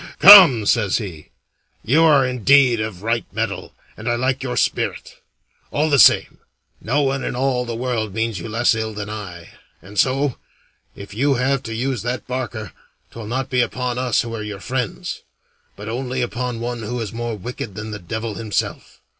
"Come," 0.17 0.65
says 0.65 0.97
he, 0.97 1.27
"you 1.85 2.03
are 2.03 2.25
indeed 2.25 2.79
of 2.79 3.03
right 3.03 3.23
mettle, 3.31 3.75
and 3.95 4.09
I 4.09 4.15
like 4.15 4.41
your 4.41 4.57
spirit. 4.57 5.17
All 5.69 5.91
the 5.91 5.99
same, 5.99 6.39
no 6.81 7.03
one 7.03 7.23
in 7.23 7.35
all 7.35 7.65
the 7.65 7.75
world 7.75 8.11
means 8.11 8.39
you 8.39 8.49
less 8.49 8.73
ill 8.73 8.95
than 8.95 9.11
I, 9.11 9.49
and 9.79 9.99
so, 9.99 10.39
if 10.95 11.13
you 11.13 11.35
have 11.35 11.61
to 11.61 11.75
use 11.75 12.01
that 12.01 12.25
barker, 12.25 12.71
'twill 13.11 13.27
not 13.27 13.51
be 13.51 13.61
upon 13.61 13.99
us 13.99 14.23
who 14.23 14.33
are 14.33 14.41
your 14.41 14.59
friends, 14.59 15.21
but 15.75 15.87
only 15.87 16.23
upon 16.23 16.59
one 16.59 16.81
who 16.81 16.99
is 16.99 17.13
more 17.13 17.35
wicked 17.35 17.75
than 17.75 17.91
the 17.91 17.99
devil 17.99 18.33
himself. 18.33 19.01